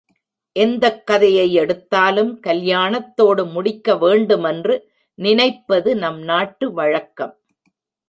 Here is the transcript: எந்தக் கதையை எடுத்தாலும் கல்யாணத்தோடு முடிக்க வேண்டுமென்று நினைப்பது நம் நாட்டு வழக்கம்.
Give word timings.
எந்தக் 0.55 1.07
கதையை 1.07 1.53
எடுத்தாலும் 1.53 2.39
கல்யாணத்தோடு 2.47 3.51
முடிக்க 3.51 3.97
வேண்டுமென்று 3.97 4.91
நினைப்பது 5.19 5.95
நம் 5.95 6.21
நாட்டு 6.21 6.73
வழக்கம். 6.73 7.39